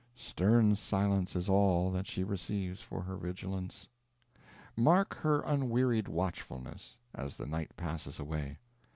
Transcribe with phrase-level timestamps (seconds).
[0.15, 3.87] stern silence is all that she receives for her vigilance.
[4.75, 8.57] Mark her unwearied watchfulness, as the night passes away.